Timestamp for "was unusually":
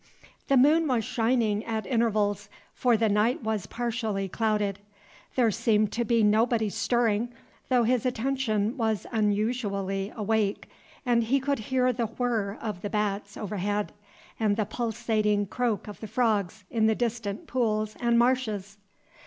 8.77-10.11